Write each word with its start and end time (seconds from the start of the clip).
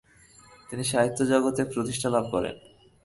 তিনি 0.69 0.83
সাহিত্যজগতে 0.83 1.61
প্রতিষ্ঠালাভ 1.65 2.25
করেন। 2.31 2.55